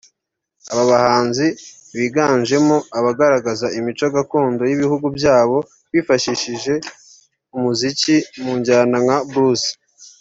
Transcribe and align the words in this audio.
Aba 0.71 0.83
bahanzi 0.91 1.45
biganjemo 1.97 2.77
abagaragaza 2.99 3.65
imico 3.79 4.05
gakondo 4.15 4.61
y’ibihugu 4.65 5.05
by’iwabo 5.15 5.59
bifashishije 5.93 6.73
umuziki 7.55 8.15
mu 8.43 8.51
njyana 8.59 8.97
nka 9.05 9.17
blues 9.29 9.63